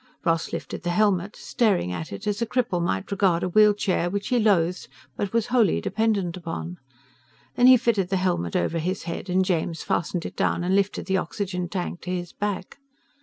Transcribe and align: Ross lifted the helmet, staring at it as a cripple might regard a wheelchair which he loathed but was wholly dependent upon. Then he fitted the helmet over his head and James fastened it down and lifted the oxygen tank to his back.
Ross 0.25 0.51
lifted 0.51 0.81
the 0.81 0.89
helmet, 0.89 1.35
staring 1.35 1.91
at 1.91 2.11
it 2.11 2.25
as 2.25 2.41
a 2.41 2.45
cripple 2.47 2.81
might 2.81 3.11
regard 3.11 3.43
a 3.43 3.49
wheelchair 3.49 4.09
which 4.09 4.29
he 4.29 4.39
loathed 4.39 4.87
but 5.15 5.31
was 5.31 5.45
wholly 5.53 5.79
dependent 5.79 6.35
upon. 6.35 6.79
Then 7.53 7.67
he 7.67 7.77
fitted 7.77 8.09
the 8.09 8.17
helmet 8.17 8.55
over 8.55 8.79
his 8.79 9.03
head 9.03 9.29
and 9.29 9.45
James 9.45 9.83
fastened 9.83 10.25
it 10.25 10.35
down 10.35 10.63
and 10.63 10.75
lifted 10.75 11.05
the 11.05 11.17
oxygen 11.17 11.69
tank 11.69 12.01
to 12.01 12.09
his 12.09 12.33
back. 12.33 12.79